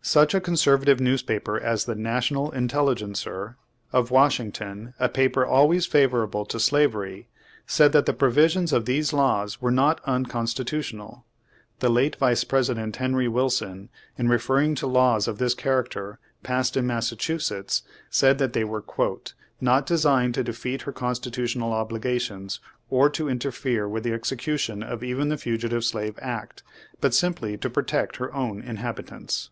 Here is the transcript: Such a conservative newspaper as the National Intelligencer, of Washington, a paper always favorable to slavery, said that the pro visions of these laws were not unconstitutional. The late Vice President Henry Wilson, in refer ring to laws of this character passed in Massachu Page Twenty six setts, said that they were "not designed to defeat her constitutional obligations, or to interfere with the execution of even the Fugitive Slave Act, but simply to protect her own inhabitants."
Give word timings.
Such 0.00 0.34
a 0.34 0.40
conservative 0.40 1.00
newspaper 1.00 1.58
as 1.60 1.84
the 1.84 1.94
National 1.94 2.50
Intelligencer, 2.52 3.56
of 3.92 4.10
Washington, 4.10 4.92
a 4.98 5.08
paper 5.10 5.44
always 5.46 5.84
favorable 5.86 6.44
to 6.46 6.60
slavery, 6.60 7.28
said 7.66 7.92
that 7.92 8.04
the 8.06 8.12
pro 8.12 8.30
visions 8.30 8.72
of 8.72 8.84
these 8.84 9.12
laws 9.14 9.60
were 9.62 9.70
not 9.70 10.02
unconstitutional. 10.04 11.24
The 11.80 11.88
late 11.88 12.16
Vice 12.16 12.44
President 12.44 12.96
Henry 12.96 13.28
Wilson, 13.28 13.90
in 14.18 14.28
refer 14.28 14.56
ring 14.58 14.74
to 14.76 14.86
laws 14.86 15.26
of 15.28 15.38
this 15.38 15.54
character 15.54 16.18
passed 16.42 16.76
in 16.78 16.86
Massachu 16.86 17.08
Page 17.08 17.26
Twenty 17.26 17.38
six 17.38 17.46
setts, 17.46 17.82
said 18.10 18.38
that 18.38 18.52
they 18.54 18.64
were 18.64 18.84
"not 19.60 19.86
designed 19.86 20.34
to 20.34 20.44
defeat 20.44 20.82
her 20.82 20.92
constitutional 20.92 21.72
obligations, 21.72 22.60
or 22.90 23.08
to 23.10 23.28
interfere 23.28 23.88
with 23.88 24.02
the 24.04 24.12
execution 24.12 24.82
of 24.82 25.02
even 25.02 25.28
the 25.28 25.38
Fugitive 25.38 25.84
Slave 25.84 26.18
Act, 26.20 26.62
but 27.02 27.14
simply 27.14 27.56
to 27.58 27.70
protect 27.70 28.16
her 28.16 28.32
own 28.34 28.62
inhabitants." 28.62 29.50